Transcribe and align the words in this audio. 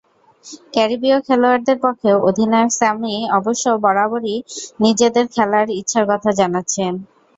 ক্যারিবীয় 0.73 1.17
খেলোয়াড়দের 1.27 1.77
পক্ষে 1.83 2.09
অধিনায়ক 2.27 2.71
স্যামি 2.77 3.15
অবশ্য 3.37 3.65
বারবারই 3.85 4.35
নিজেদের 4.79 5.25
খেলার 5.35 5.67
ইচ্ছার 5.79 6.05
কথা 6.11 6.29
জানাচ্ছেন। 6.39 6.93